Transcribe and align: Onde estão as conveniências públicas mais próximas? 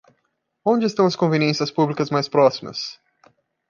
Onde 0.65 0.87
estão 0.87 1.05
as 1.05 1.15
conveniências 1.15 1.69
públicas 1.69 2.09
mais 2.09 2.27
próximas? 2.27 2.99